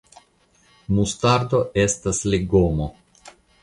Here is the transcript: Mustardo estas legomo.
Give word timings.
Mustardo 0.99 1.63
estas 1.85 2.25
legomo. 2.35 2.93